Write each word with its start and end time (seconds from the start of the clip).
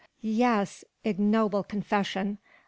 Yes. 0.23 0.83
Ignoble 1.03 1.61
confession! 1.61 2.39